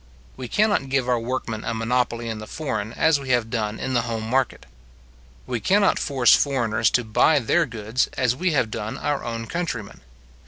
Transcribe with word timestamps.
We 0.35 0.47
cannot 0.47 0.89
give 0.89 1.07
our 1.07 1.19
workmen 1.19 1.63
a 1.63 1.75
monopoly 1.75 2.27
in 2.27 2.39
the 2.39 2.47
foreign, 2.47 2.91
as 2.93 3.19
we 3.19 3.29
have 3.29 3.51
done 3.51 3.77
in 3.79 3.93
the 3.93 4.01
home 4.01 4.27
market. 4.27 4.65
We 5.45 5.59
cannot 5.59 5.99
force 5.99 6.35
foreigners 6.35 6.89
to 6.97 7.03
buy 7.03 7.37
their 7.37 7.67
goods, 7.67 8.07
as 8.17 8.35
we 8.35 8.51
have 8.53 8.71
done 8.71 8.97
our 8.97 9.23
own 9.23 9.45
countrymen. 9.45 10.01